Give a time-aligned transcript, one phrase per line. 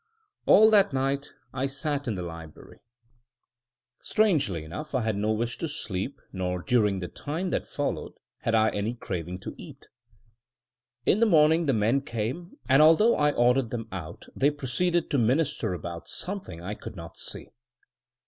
[0.47, 2.79] All that night I sat in the library.
[3.99, 8.55] Strangely enough, I had no wish to sleep nor during the time that followed, had
[8.55, 9.89] I any craving to eat.
[11.05, 15.19] In the morning the men came, and although I ordered them out, they proceeded to
[15.19, 17.49] minister about something I could not see.